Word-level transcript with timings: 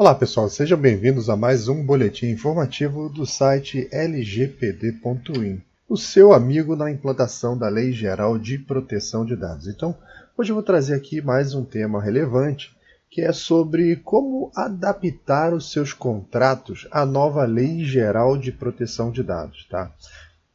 Olá 0.00 0.14
pessoal, 0.14 0.48
sejam 0.48 0.78
bem-vindos 0.78 1.28
a 1.28 1.34
mais 1.34 1.66
um 1.66 1.84
boletim 1.84 2.26
informativo 2.26 3.08
do 3.08 3.26
site 3.26 3.88
lgpd.in, 3.90 5.60
o 5.88 5.96
seu 5.96 6.32
amigo 6.32 6.76
na 6.76 6.88
implantação 6.88 7.58
da 7.58 7.68
Lei 7.68 7.90
Geral 7.90 8.38
de 8.38 8.58
Proteção 8.58 9.26
de 9.26 9.34
Dados. 9.34 9.66
Então, 9.66 9.98
hoje 10.36 10.52
eu 10.52 10.54
vou 10.54 10.62
trazer 10.62 10.94
aqui 10.94 11.20
mais 11.20 11.52
um 11.52 11.64
tema 11.64 12.00
relevante, 12.00 12.70
que 13.10 13.22
é 13.22 13.32
sobre 13.32 13.96
como 13.96 14.52
adaptar 14.54 15.52
os 15.52 15.72
seus 15.72 15.92
contratos 15.92 16.86
à 16.92 17.04
nova 17.04 17.44
Lei 17.44 17.84
Geral 17.84 18.38
de 18.38 18.52
Proteção 18.52 19.10
de 19.10 19.24
Dados, 19.24 19.66
tá? 19.68 19.92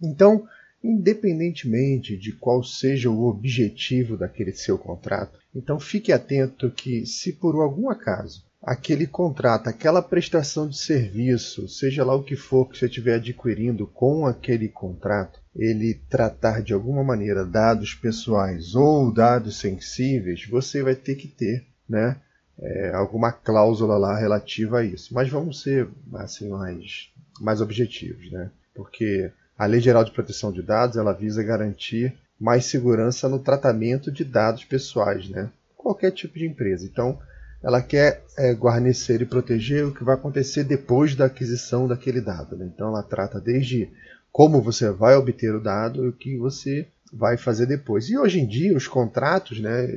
Então, 0.02 0.48
independentemente 0.82 2.16
de 2.16 2.32
qual 2.32 2.64
seja 2.64 3.10
o 3.10 3.25
objetivo 3.25 4.16
daquele 4.16 4.54
seu 4.54 4.78
contrato, 4.78 5.38
então 5.54 5.82
fique 5.82 6.14
atento 6.14 6.71
que 6.71 7.05
se 7.05 7.34
por 7.34 7.62
algum 7.62 7.89
acaso 7.89 8.41
aquele 8.64 9.05
contrato, 9.05 9.68
aquela 9.68 10.02
prestação 10.02 10.68
de 10.68 10.77
serviço, 10.77 11.67
seja 11.67 12.05
lá 12.05 12.16
o 12.16 12.23
que 12.23 12.35
for 12.35 12.70
que 12.70 12.77
você 12.77 12.86
estiver 12.86 13.16
adquirindo 13.16 13.86
com 13.86 14.26
aquele 14.26 14.70
contrato, 14.70 15.39
ele 15.53 16.02
tratar 16.09 16.62
de 16.62 16.73
alguma 16.73 17.03
maneira 17.03 17.45
dados 17.45 17.94
pessoais 17.94 18.73
ou 18.73 19.13
dados 19.13 19.59
sensíveis, 19.59 20.48
você 20.48 20.81
vai 20.81 20.95
ter 20.95 21.16
que 21.16 21.27
ter, 21.27 21.66
né, 21.88 22.16
é, 22.59 22.94
alguma 22.94 23.31
cláusula 23.31 23.98
lá 23.98 24.17
relativa 24.17 24.80
a 24.80 24.84
isso. 24.84 25.14
Mas 25.14 25.30
vamos 25.30 25.61
ser 25.61 25.89
assim 26.14 26.50
mais 26.50 27.11
mais 27.41 27.61
objetivos, 27.61 28.31
né? 28.31 28.52
Porque 28.75 29.31
a 29.58 29.66
Lei 29.66 29.81
Geral 29.81 30.03
de 30.03 30.11
Proteção 30.11 30.52
de 30.52 30.61
Dados 30.61 30.98
ela 30.98 31.14
visa 31.14 31.44
garantir 31.44 32.14
mais 32.39 32.66
segurança 32.66 33.27
no 33.27 33.39
tratamento 33.39 34.11
de 34.11 34.23
dados 34.23 34.64
pessoais, 34.64 35.27
né? 35.30 35.50
Qualquer 35.75 36.11
tipo 36.11 36.38
de 36.38 36.45
empresa. 36.45 36.86
Então, 36.86 37.20
ela 37.63 37.81
quer 37.81 38.23
é, 38.38 38.53
guarnecer 38.53 39.22
e 39.22 39.26
proteger 39.26 39.85
o 39.85 39.94
que 39.94 40.03
vai 40.03 40.16
acontecer 40.16 40.66
depois 40.66 41.16
da 41.16 41.26
aquisição 41.26 41.88
daquele 41.88 42.20
dado. 42.20 42.58
Né? 42.58 42.70
Então 42.73 42.89
ela 42.89 43.02
trata 43.02 43.39
desde 43.39 43.89
como 44.31 44.61
você 44.61 44.92
vai 44.92 45.16
obter 45.16 45.56
o 45.56 45.61
dado 45.61 46.03
e 46.03 46.09
o 46.09 46.14
que 46.14 46.38
você 46.38 46.88
vai 47.11 47.38
fazer 47.38 47.66
depois. 47.66 48.09
E 48.09 48.17
hoje 48.17 48.41
em 48.41 48.45
dia 48.45 48.75
os 48.75 48.88
contratos, 48.88 49.61
né, 49.61 49.88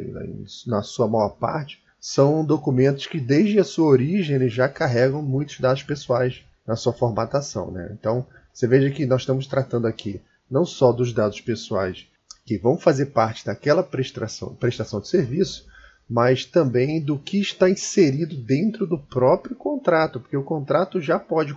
na 0.67 0.83
sua 0.83 1.09
maior 1.09 1.31
parte, 1.31 1.83
são 1.98 2.44
documentos 2.44 3.06
que 3.06 3.19
desde 3.19 3.59
a 3.59 3.64
sua 3.64 3.89
origem 3.89 4.37
eles 4.37 4.53
já 4.53 4.69
carregam 4.69 5.20
muitos 5.20 5.59
dados 5.59 5.83
pessoais 5.83 6.44
na 6.64 6.77
sua 6.77 6.92
formatação. 6.92 7.72
Né? 7.72 7.91
Então 7.98 8.25
você 8.53 8.69
veja 8.69 8.91
que 8.91 9.06
nós 9.06 9.22
estamos 9.22 9.47
tratando 9.47 9.87
aqui 9.87 10.20
não 10.48 10.64
só 10.64 10.92
dos 10.92 11.12
dados 11.12 11.41
pessoais 11.41 12.06
que 12.44 12.56
vão 12.56 12.78
fazer 12.78 13.06
parte 13.06 13.44
daquela 13.44 13.83
prestação, 13.83 14.55
prestação 14.55 15.00
de 15.00 15.09
serviço, 15.09 15.67
mas 16.09 16.45
também 16.45 17.01
do 17.01 17.19
que 17.19 17.41
está 17.41 17.69
inserido 17.69 18.37
dentro 18.37 18.87
do 18.87 18.99
próprio 18.99 19.57
contrato, 19.57 20.21
porque 20.21 20.37
o 20.37 20.45
contrato 20.45 21.01
já 21.01 21.19
pode 21.19 21.53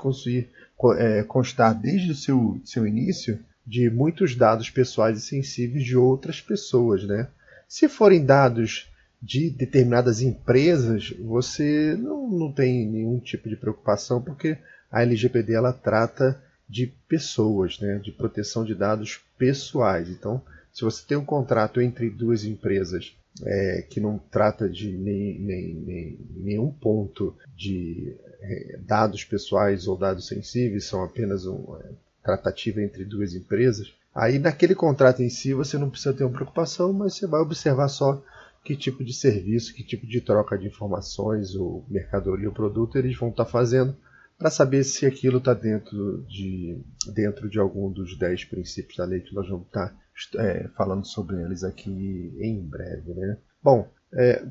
é, 0.97 1.23
constar 1.23 1.75
desde 1.75 2.11
o 2.11 2.16
seu, 2.16 2.59
seu 2.66 2.88
início 2.88 3.39
de 3.66 3.89
muitos 3.89 4.36
dados 4.36 4.70
pessoais 4.70 5.20
e 5.20 5.22
sensíveis 5.22 5.86
de 5.86 5.95
outras 5.95 6.42
pessoas. 6.42 7.03
Né? 7.03 7.27
Se 7.67 7.88
forem 7.88 8.25
dados 8.25 8.89
de 9.22 9.52
determinadas 9.52 10.22
empresas, 10.22 11.14
você 11.20 11.95
não, 12.00 12.27
não 12.27 12.52
tem 12.52 12.88
nenhum 12.88 13.20
tipo 13.20 13.47
de 13.47 13.55
preocupação, 13.55 14.20
porque 14.20 14.58
a 14.92 15.03
LGPD 15.03 15.53
ela 15.53 15.73
trata 15.73 16.42
de 16.67 16.88
pessoas, 17.08 17.80
né? 17.80 18.00
de 18.00 18.11
proteção 18.11 18.66
de 18.66 18.73
dados 18.73 19.20
pessoais. 19.38 20.09
Então, 20.09 20.42
se 20.73 20.81
você 20.81 21.05
tem 21.05 21.17
um 21.17 21.25
contrato 21.25 21.80
entre 21.80 22.09
duas 22.09 22.44
empresas 22.44 23.16
é, 23.44 23.85
que 23.89 23.99
não 23.99 24.17
trata 24.17 24.69
de 24.69 24.91
nem, 24.91 25.39
nem, 25.39 25.73
nem, 25.73 26.19
nenhum 26.35 26.72
ponto 26.72 27.36
de 27.55 28.16
é, 28.41 28.80
dados 28.86 29.23
pessoais 29.23 29.88
ou 29.88 29.97
dados 29.97 30.27
sensíveis, 30.27 30.86
são 30.86 31.03
apenas 31.03 31.45
uma 31.45 31.80
é, 31.80 31.89
tratativa 32.23 32.81
entre 32.81 33.05
duas 33.05 33.33
empresas, 33.33 33.94
aí 34.13 34.39
naquele 34.39 34.75
contrato 34.75 35.21
em 35.21 35.30
si 35.30 35.53
você 35.53 35.77
não 35.77 35.89
precisa 35.89 36.14
ter 36.14 36.23
uma 36.23 36.33
preocupação, 36.33 36.92
mas 36.92 37.15
você 37.15 37.27
vai 37.27 37.42
observar 37.42 37.87
só 37.87 38.21
que 38.64 38.76
tipo 38.76 39.03
de 39.03 39.14
serviço, 39.14 39.73
que 39.73 39.83
tipo 39.83 40.05
de 40.05 40.21
troca 40.21 40.58
de 40.58 40.67
informações, 40.67 41.55
o 41.55 41.83
mercadoria, 41.89 42.49
o 42.49 42.53
produto 42.53 42.98
eles 42.98 43.17
vão 43.17 43.30
estar 43.30 43.45
fazendo 43.45 43.95
para 44.39 44.50
saber 44.50 44.86
se 44.86 45.05
aquilo 45.05 45.39
está 45.39 45.54
dentro 45.54 46.23
de, 46.26 46.82
dentro 47.14 47.50
de 47.50 47.60
algum 47.60 47.92
dos 47.92 48.17
dez 48.17 48.45
princípios 48.45 48.95
da 48.95 49.04
lei 49.04 49.20
que 49.20 49.36
nós 49.36 49.48
vamos 49.50 49.67
estar 49.67 49.94
é, 50.38 50.70
falando 50.77 51.05
sobre 51.05 51.36
eles 51.44 51.61
aqui 51.61 52.33
em 52.39 52.61
breve. 52.61 53.14
Né? 53.14 53.38
Bom, 53.61 53.92
é, 54.14 54.42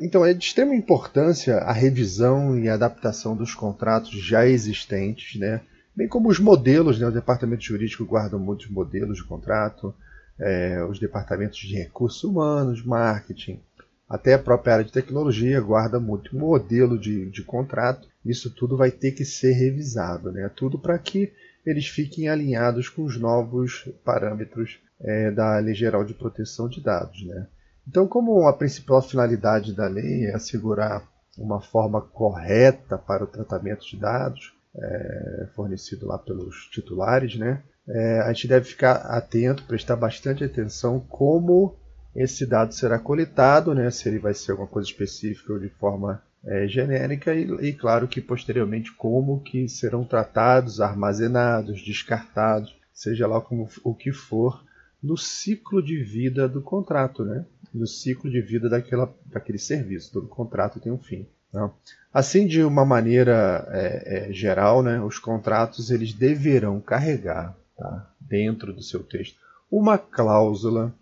então 0.00 0.26
é 0.26 0.34
de 0.34 0.44
extrema 0.44 0.74
importância 0.74 1.58
a 1.58 1.72
revisão 1.72 2.58
e 2.58 2.68
adaptação 2.68 3.36
dos 3.36 3.54
contratos 3.54 4.10
já 4.10 4.44
existentes, 4.44 5.38
né? 5.38 5.60
bem 5.94 6.08
como 6.08 6.28
os 6.28 6.40
modelos. 6.40 6.98
Né? 6.98 7.06
O 7.06 7.12
departamento 7.12 7.62
jurídico 7.62 8.04
guarda 8.04 8.36
muitos 8.36 8.68
modelos 8.68 9.18
de 9.18 9.24
contrato, 9.24 9.94
é, 10.40 10.84
os 10.84 10.98
departamentos 10.98 11.58
de 11.58 11.72
recursos 11.76 12.24
humanos, 12.24 12.84
marketing, 12.84 13.60
até 14.08 14.34
a 14.34 14.38
própria 14.38 14.74
área 14.74 14.84
de 14.84 14.92
tecnologia 14.92 15.60
guarda 15.60 15.98
muito 15.98 16.36
modelo 16.36 16.98
de, 16.98 17.30
de 17.30 17.42
contrato. 17.42 18.08
Isso 18.24 18.50
tudo 18.50 18.76
vai 18.76 18.90
ter 18.90 19.12
que 19.12 19.24
ser 19.24 19.52
revisado, 19.52 20.30
né? 20.30 20.48
tudo 20.54 20.78
para 20.78 20.98
que 20.98 21.32
eles 21.64 21.88
fiquem 21.88 22.28
alinhados 22.28 22.88
com 22.88 23.02
os 23.02 23.18
novos 23.18 23.88
parâmetros 24.04 24.78
é, 25.00 25.30
da 25.30 25.58
Lei 25.58 25.74
Geral 25.74 26.04
de 26.04 26.14
Proteção 26.14 26.68
de 26.68 26.80
Dados. 26.80 27.24
Né? 27.26 27.46
Então, 27.86 28.06
como 28.06 28.46
a 28.46 28.52
principal 28.52 29.02
finalidade 29.02 29.72
da 29.74 29.88
lei 29.88 30.26
é 30.26 30.34
assegurar 30.34 31.02
uma 31.36 31.60
forma 31.60 32.00
correta 32.00 32.96
para 32.96 33.24
o 33.24 33.26
tratamento 33.26 33.86
de 33.86 33.96
dados 33.96 34.54
é, 34.76 35.46
fornecido 35.54 36.06
lá 36.06 36.18
pelos 36.18 36.68
titulares, 36.70 37.36
né? 37.36 37.62
É, 37.88 38.20
a 38.20 38.32
gente 38.32 38.48
deve 38.48 38.66
ficar 38.66 38.96
atento, 38.96 39.64
prestar 39.64 39.96
bastante 39.96 40.42
atenção 40.42 40.98
como 40.98 41.76
esse 42.16 42.46
dado 42.46 42.72
será 42.74 42.98
coletado, 42.98 43.74
né? 43.74 43.90
se 43.90 44.08
ele 44.08 44.18
vai 44.18 44.34
ser 44.34 44.52
alguma 44.52 44.68
coisa 44.68 44.88
específica 44.88 45.52
ou 45.52 45.58
de 45.58 45.68
forma 45.68 46.22
é, 46.44 46.66
genérica 46.66 47.34
e, 47.34 47.42
e, 47.68 47.72
claro 47.72 48.08
que 48.08 48.20
posteriormente 48.20 48.92
como 48.92 49.40
que 49.40 49.68
serão 49.68 50.04
tratados, 50.04 50.80
armazenados, 50.80 51.82
descartados, 51.82 52.74
seja 52.92 53.26
lá 53.26 53.40
como 53.40 53.68
o 53.84 53.94
que 53.94 54.12
for 54.12 54.64
no 55.02 55.16
ciclo 55.16 55.82
de 55.82 56.02
vida 56.02 56.48
do 56.48 56.62
contrato, 56.62 57.24
né? 57.24 57.44
no 57.74 57.86
ciclo 57.86 58.30
de 58.30 58.40
vida 58.40 58.68
daquela, 58.68 59.12
daquele 59.26 59.58
serviço. 59.58 60.12
Todo 60.12 60.26
contrato 60.26 60.80
tem 60.80 60.90
um 60.90 60.98
fim. 60.98 61.26
Tá? 61.52 61.70
Assim, 62.12 62.46
de 62.46 62.62
uma 62.62 62.84
maneira 62.84 63.68
é, 63.70 64.28
é, 64.28 64.32
geral, 64.32 64.82
né, 64.82 65.00
os 65.00 65.18
contratos 65.18 65.90
eles 65.90 66.12
deverão 66.12 66.80
carregar 66.80 67.56
tá, 67.76 68.10
dentro 68.20 68.72
do 68.72 68.82
seu 68.82 69.02
texto 69.02 69.38
uma 69.70 69.98
cláusula 69.98 70.94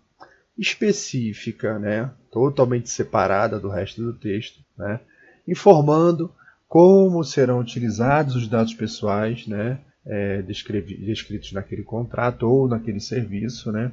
específica, 0.57 1.77
né, 1.79 2.11
totalmente 2.31 2.89
separada 2.89 3.59
do 3.59 3.69
resto 3.69 4.01
do 4.01 4.13
texto, 4.13 4.63
né, 4.77 4.99
informando 5.47 6.33
como 6.67 7.23
serão 7.23 7.59
utilizados 7.59 8.35
os 8.35 8.47
dados 8.47 8.73
pessoais, 8.73 9.47
né, 9.47 9.79
é, 10.05 10.41
descritos 10.41 11.51
naquele 11.51 11.83
contrato 11.83 12.43
ou 12.43 12.67
naquele 12.67 12.99
serviço, 12.99 13.71
né? 13.71 13.91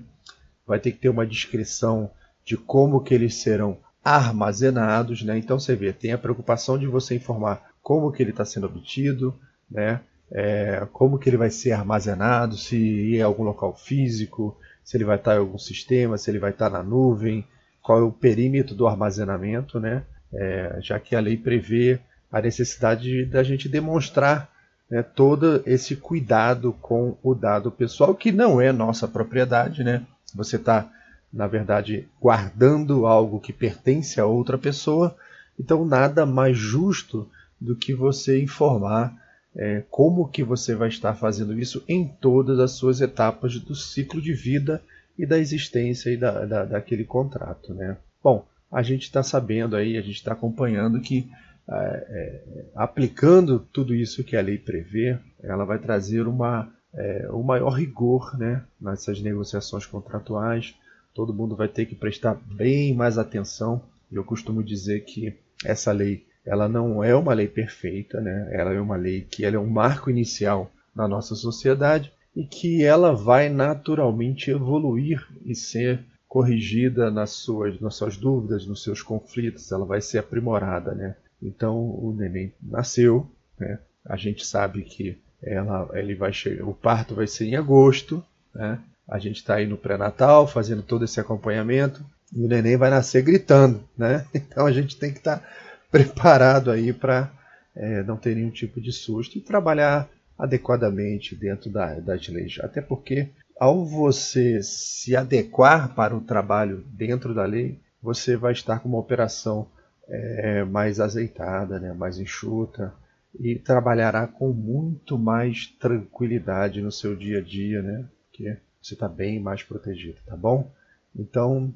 Vai 0.66 0.78
ter 0.78 0.92
que 0.92 0.98
ter 0.98 1.08
uma 1.08 1.26
descrição 1.26 2.10
de 2.44 2.56
como 2.56 3.00
que 3.00 3.14
eles 3.14 3.36
serão 3.36 3.78
armazenados, 4.04 5.22
né? 5.22 5.38
Então 5.38 5.58
você 5.58 5.74
vê, 5.74 5.92
tem 5.92 6.12
a 6.12 6.18
preocupação 6.18 6.78
de 6.78 6.86
você 6.86 7.14
informar 7.14 7.70
como 7.80 8.12
que 8.12 8.22
ele 8.22 8.30
está 8.30 8.44
sendo 8.44 8.66
obtido, 8.66 9.34
né? 9.70 10.00
É, 10.30 10.86
como 10.92 11.18
que 11.18 11.28
ele 11.28 11.36
vai 11.36 11.50
ser 11.50 11.72
armazenado, 11.72 12.56
se 12.56 13.16
em 13.16 13.22
algum 13.22 13.42
local 13.42 13.74
físico, 13.76 14.56
se 14.84 14.96
ele 14.96 15.04
vai 15.04 15.16
estar 15.16 15.34
em 15.34 15.38
algum 15.38 15.58
sistema, 15.58 16.18
se 16.18 16.30
ele 16.30 16.38
vai 16.38 16.50
estar 16.50 16.70
na 16.70 16.82
nuvem, 16.82 17.44
qual 17.82 17.98
é 17.98 18.02
o 18.02 18.12
perímetro 18.12 18.74
do 18.74 18.86
armazenamento, 18.86 19.80
né? 19.80 20.04
É, 20.32 20.78
já 20.80 20.98
que 20.98 21.14
a 21.14 21.20
lei 21.20 21.36
prevê 21.36 22.00
a 22.30 22.40
necessidade 22.40 23.26
da 23.26 23.42
gente 23.42 23.68
demonstrar 23.68 24.50
né, 24.92 25.02
todo 25.02 25.62
esse 25.66 25.96
cuidado 25.96 26.72
com 26.80 27.16
o 27.22 27.34
dado 27.34 27.70
pessoal, 27.70 28.14
que 28.14 28.32
não 28.32 28.60
é 28.60 28.72
nossa 28.72 29.06
propriedade. 29.06 29.84
Né? 29.84 30.02
Você 30.34 30.56
está, 30.56 30.90
na 31.32 31.46
verdade, 31.46 32.08
guardando 32.20 33.06
algo 33.06 33.40
que 33.40 33.52
pertence 33.52 34.20
a 34.20 34.26
outra 34.26 34.56
pessoa, 34.56 35.14
então 35.58 35.84
nada 35.84 36.24
mais 36.24 36.56
justo 36.56 37.28
do 37.60 37.76
que 37.76 37.94
você 37.94 38.42
informar 38.42 39.14
é, 39.56 39.82
como 39.90 40.28
que 40.28 40.42
você 40.42 40.74
vai 40.74 40.88
estar 40.88 41.14
fazendo 41.14 41.58
isso 41.58 41.84
em 41.88 42.06
todas 42.06 42.58
as 42.58 42.72
suas 42.72 43.00
etapas 43.00 43.58
do 43.58 43.74
ciclo 43.74 44.20
de 44.20 44.32
vida 44.32 44.82
e 45.18 45.26
da 45.26 45.38
existência 45.38 46.10
e 46.10 46.16
da, 46.16 46.44
da 46.44 46.64
daquele 46.64 47.04
contrato. 47.04 47.74
Né? 47.74 47.96
Bom, 48.22 48.46
a 48.70 48.82
gente 48.82 49.02
está 49.02 49.22
sabendo 49.22 49.76
aí, 49.76 49.98
a 49.98 50.00
gente 50.00 50.16
está 50.16 50.32
acompanhando 50.32 51.00
que 51.00 51.30
é, 51.68 51.74
é, 51.74 52.64
aplicando 52.74 53.60
tudo 53.72 53.94
isso 53.94 54.24
que 54.24 54.36
a 54.36 54.42
lei 54.42 54.58
prevê, 54.58 55.18
ela 55.42 55.64
vai 55.64 55.78
trazer 55.78 56.26
uma, 56.26 56.72
é, 56.94 57.28
um 57.30 57.42
maior 57.42 57.70
rigor 57.70 58.36
né, 58.36 58.64
nessas 58.80 59.20
negociações 59.20 59.86
contratuais. 59.86 60.74
Todo 61.14 61.34
mundo 61.34 61.54
vai 61.54 61.68
ter 61.68 61.86
que 61.86 61.94
prestar 61.94 62.34
bem 62.34 62.94
mais 62.94 63.18
atenção. 63.18 63.82
Eu 64.10 64.24
costumo 64.24 64.62
dizer 64.62 65.04
que 65.04 65.38
essa 65.64 65.92
lei 65.92 66.26
ela 66.44 66.68
não 66.68 67.02
é 67.02 67.14
uma 67.14 67.34
lei 67.34 67.48
perfeita, 67.48 68.20
né? 68.20 68.48
ela 68.52 68.72
é 68.72 68.80
uma 68.80 68.96
lei 68.96 69.22
que 69.22 69.44
ela 69.44 69.56
é 69.56 69.58
um 69.58 69.70
marco 69.70 70.10
inicial 70.10 70.70
na 70.94 71.06
nossa 71.06 71.34
sociedade 71.34 72.12
e 72.34 72.44
que 72.44 72.82
ela 72.82 73.14
vai 73.14 73.48
naturalmente 73.48 74.50
evoluir 74.50 75.26
e 75.44 75.54
ser 75.54 76.04
corrigida 76.26 77.10
nas 77.10 77.30
suas, 77.30 77.78
nas 77.80 77.94
suas 77.94 78.16
dúvidas, 78.16 78.66
nos 78.66 78.82
seus 78.82 79.02
conflitos, 79.02 79.70
ela 79.70 79.84
vai 79.84 80.00
ser 80.00 80.18
aprimorada. 80.18 80.94
Né? 80.94 81.14
Então 81.42 81.76
o 81.76 82.14
neném 82.16 82.52
nasceu, 82.60 83.30
né? 83.58 83.78
a 84.04 84.16
gente 84.16 84.44
sabe 84.44 84.82
que 84.82 85.18
ela, 85.42 85.90
ele 85.92 86.14
vai 86.14 86.32
chegar, 86.32 86.64
o 86.64 86.74
parto 86.74 87.14
vai 87.14 87.26
ser 87.26 87.46
em 87.46 87.56
agosto, 87.56 88.24
né? 88.54 88.78
a 89.08 89.18
gente 89.18 89.36
está 89.36 89.56
aí 89.56 89.66
no 89.66 89.76
pré-natal 89.76 90.46
fazendo 90.46 90.82
todo 90.82 91.04
esse 91.04 91.20
acompanhamento 91.20 92.04
e 92.34 92.42
o 92.44 92.48
neném 92.48 92.76
vai 92.76 92.88
nascer 92.88 93.22
gritando, 93.22 93.82
né? 93.96 94.26
Então 94.34 94.64
a 94.66 94.72
gente 94.72 94.96
tem 94.96 95.12
que 95.12 95.18
estar 95.18 95.38
tá 95.38 95.48
preparado 95.92 96.70
aí 96.70 96.92
para 96.92 97.30
é, 97.76 98.02
não 98.02 98.16
ter 98.16 98.34
nenhum 98.34 98.50
tipo 98.50 98.80
de 98.80 98.90
susto 98.90 99.36
e 99.36 99.42
trabalhar 99.42 100.08
adequadamente 100.38 101.36
dentro 101.36 101.70
da, 101.70 102.00
das 102.00 102.26
leis. 102.28 102.58
Até 102.60 102.80
porque 102.80 103.28
ao 103.60 103.84
você 103.84 104.62
se 104.62 105.14
adequar 105.14 105.94
para 105.94 106.16
o 106.16 106.22
trabalho 106.22 106.82
dentro 106.88 107.34
da 107.34 107.44
lei, 107.44 107.78
você 108.02 108.36
vai 108.36 108.52
estar 108.52 108.80
com 108.80 108.88
uma 108.88 108.98
operação 108.98 109.68
é, 110.08 110.64
mais 110.64 110.98
azeitada, 110.98 111.78
né, 111.78 111.92
mais 111.92 112.18
enxuta 112.18 112.92
e 113.38 113.56
trabalhará 113.56 114.26
com 114.26 114.52
muito 114.52 115.18
mais 115.18 115.66
tranquilidade 115.78 116.80
no 116.80 116.90
seu 116.90 117.14
dia 117.14 117.38
a 117.38 117.42
dia, 117.42 117.80
né? 117.80 118.04
Porque 118.28 118.56
você 118.80 118.94
está 118.94 119.08
bem 119.08 119.40
mais 119.40 119.62
protegido, 119.62 120.18
tá 120.26 120.36
bom? 120.36 120.70
Então 121.14 121.72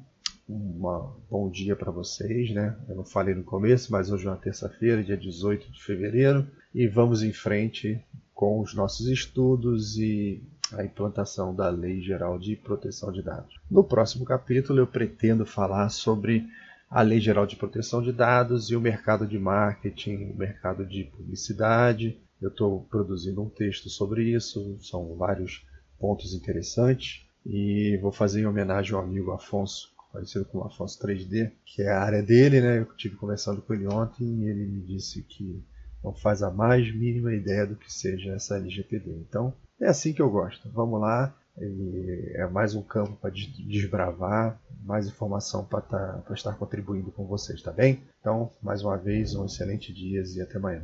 um 0.49 1.11
bom 1.29 1.49
dia 1.49 1.75
para 1.75 1.91
vocês, 1.91 2.51
né? 2.51 2.77
Eu 2.87 2.95
não 2.95 3.03
falei 3.03 3.35
no 3.35 3.43
começo, 3.43 3.91
mas 3.91 4.09
hoje 4.11 4.27
é 4.27 4.29
uma 4.29 4.37
terça-feira, 4.37 5.03
dia 5.03 5.17
18 5.17 5.69
de 5.71 5.83
fevereiro, 5.83 6.47
e 6.73 6.87
vamos 6.87 7.21
em 7.21 7.33
frente 7.33 8.01
com 8.33 8.61
os 8.61 8.73
nossos 8.73 9.07
estudos 9.07 9.97
e 9.97 10.41
a 10.73 10.83
implantação 10.83 11.53
da 11.53 11.69
Lei 11.69 12.01
Geral 12.01 12.39
de 12.39 12.55
Proteção 12.55 13.11
de 13.11 13.21
Dados. 13.21 13.55
No 13.69 13.83
próximo 13.83 14.23
capítulo 14.23 14.79
eu 14.79 14.87
pretendo 14.87 15.45
falar 15.45 15.89
sobre 15.89 16.47
a 16.89 17.01
Lei 17.01 17.19
Geral 17.19 17.45
de 17.45 17.57
Proteção 17.57 18.01
de 18.01 18.13
Dados 18.13 18.69
e 18.69 18.75
o 18.75 18.81
mercado 18.81 19.27
de 19.27 19.37
marketing, 19.37 20.31
o 20.31 20.37
mercado 20.37 20.85
de 20.85 21.03
publicidade. 21.05 22.17
Eu 22.41 22.49
estou 22.49 22.85
produzindo 22.89 23.41
um 23.41 23.49
texto 23.49 23.89
sobre 23.89 24.29
isso, 24.31 24.77
são 24.79 25.15
vários 25.15 25.65
pontos 25.99 26.33
interessantes 26.33 27.25
e 27.45 27.97
vou 28.01 28.11
fazer 28.11 28.41
em 28.41 28.45
homenagem 28.45 28.93
ao 28.93 29.01
amigo 29.03 29.31
Afonso 29.31 29.96
parecido 30.17 30.45
com 30.45 30.57
o 30.57 30.63
Afonso 30.63 30.99
3D, 30.99 31.51
que 31.63 31.83
é 31.83 31.89
a 31.89 32.01
área 32.01 32.23
dele, 32.23 32.59
né? 32.59 32.79
Eu 32.79 32.85
tive 32.95 33.15
conversando 33.15 33.61
com 33.61 33.73
ele 33.73 33.87
ontem 33.87 34.23
e 34.23 34.49
ele 34.49 34.65
me 34.65 34.81
disse 34.81 35.21
que 35.21 35.63
não 36.03 36.11
faz 36.11 36.41
a 36.41 36.49
mais 36.49 36.91
mínima 36.93 37.33
ideia 37.33 37.67
do 37.67 37.75
que 37.75 37.93
seja 37.93 38.31
essa 38.31 38.57
LGPD. 38.57 39.11
Então, 39.11 39.53
é 39.79 39.87
assim 39.87 40.13
que 40.13 40.21
eu 40.21 40.29
gosto. 40.29 40.69
Vamos 40.71 40.99
lá, 40.99 41.35
é 41.59 42.47
mais 42.47 42.73
um 42.73 42.81
campo 42.81 43.15
para 43.17 43.29
desbravar, 43.29 44.59
mais 44.83 45.07
informação 45.07 45.63
para 45.63 45.81
tá, 45.81 46.23
estar 46.31 46.53
contribuindo 46.53 47.11
com 47.11 47.25
vocês, 47.27 47.61
tá 47.61 47.71
bem? 47.71 48.01
Então, 48.19 48.51
mais 48.61 48.81
uma 48.81 48.97
vez, 48.97 49.35
um 49.35 49.45
excelente 49.45 49.93
dia 49.93 50.23
e 50.35 50.41
até 50.41 50.57
amanhã. 50.57 50.83